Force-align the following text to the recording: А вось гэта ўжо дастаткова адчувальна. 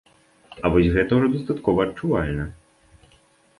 А 0.63 0.71
вось 0.75 0.89
гэта 0.95 1.11
ўжо 1.19 1.29
дастаткова 1.35 1.79
адчувальна. 1.91 2.45